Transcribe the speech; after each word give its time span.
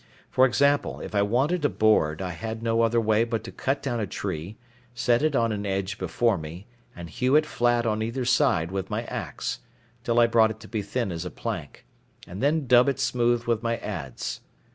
For 0.31 0.47
example, 0.47 0.99
if 0.99 1.13
I 1.13 1.21
wanted 1.21 1.63
a 1.63 1.69
board, 1.69 2.23
I 2.23 2.31
had 2.31 2.63
no 2.63 2.81
other 2.81 2.99
way 2.99 3.23
but 3.23 3.43
to 3.43 3.51
cut 3.51 3.83
down 3.83 3.99
a 3.99 4.07
tree, 4.07 4.57
set 4.95 5.21
it 5.21 5.35
on 5.35 5.51
an 5.51 5.63
edge 5.63 5.99
before 5.99 6.39
me, 6.39 6.65
and 6.95 7.07
hew 7.07 7.35
it 7.35 7.45
flat 7.45 7.85
on 7.85 8.01
either 8.01 8.25
side 8.25 8.71
with 8.71 8.89
my 8.89 9.03
axe, 9.03 9.59
till 10.03 10.19
I 10.19 10.25
brought 10.25 10.49
it 10.49 10.59
to 10.61 10.67
be 10.67 10.81
thin 10.81 11.11
as 11.11 11.23
a 11.23 11.29
plank, 11.29 11.85
and 12.25 12.41
then 12.41 12.65
dub 12.65 12.89
it 12.89 12.99
smooth 12.99 13.43
with 13.43 13.61
my 13.61 13.77
adze. 13.77 14.39